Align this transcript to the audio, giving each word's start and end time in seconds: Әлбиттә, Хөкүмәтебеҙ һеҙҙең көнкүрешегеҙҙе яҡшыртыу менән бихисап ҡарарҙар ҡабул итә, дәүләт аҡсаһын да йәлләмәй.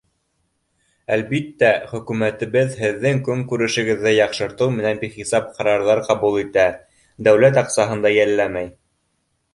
Әлбиттә, 1.15 1.69
Хөкүмәтебеҙ 1.91 2.73
һеҙҙең 2.85 3.21
көнкүрешегеҙҙе 3.29 4.15
яҡшыртыу 4.15 4.73
менән 4.79 5.03
бихисап 5.05 5.55
ҡарарҙар 5.59 6.05
ҡабул 6.11 6.39
итә, 6.45 6.67
дәүләт 7.29 7.61
аҡсаһын 7.65 8.07
да 8.07 8.15
йәлләмәй. 8.19 8.77